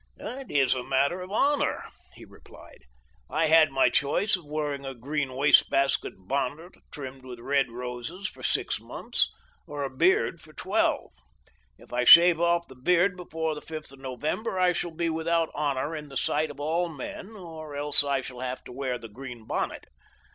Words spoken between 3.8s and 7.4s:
choice of wearing a green wastebasket bonnet trimmed with